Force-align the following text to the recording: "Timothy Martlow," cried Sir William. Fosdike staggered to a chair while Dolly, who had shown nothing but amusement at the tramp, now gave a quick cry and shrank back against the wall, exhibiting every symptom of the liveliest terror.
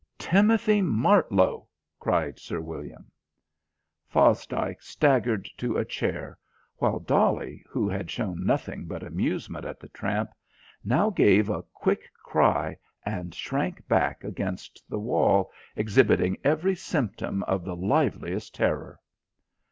"Timothy 0.17 0.81
Martlow," 0.81 1.67
cried 1.99 2.39
Sir 2.39 2.59
William. 2.59 3.11
Fosdike 4.11 4.81
staggered 4.81 5.47
to 5.57 5.77
a 5.77 5.85
chair 5.85 6.39
while 6.77 6.97
Dolly, 6.99 7.63
who 7.69 7.87
had 7.87 8.09
shown 8.09 8.43
nothing 8.43 8.87
but 8.87 9.03
amusement 9.03 9.63
at 9.63 9.79
the 9.79 9.89
tramp, 9.89 10.31
now 10.83 11.11
gave 11.11 11.49
a 11.51 11.61
quick 11.61 12.09
cry 12.15 12.79
and 13.05 13.35
shrank 13.35 13.87
back 13.87 14.23
against 14.23 14.81
the 14.89 14.97
wall, 14.97 15.51
exhibiting 15.75 16.35
every 16.43 16.73
symptom 16.73 17.43
of 17.43 17.63
the 17.63 17.75
liveliest 17.75 18.55
terror. 18.55 18.99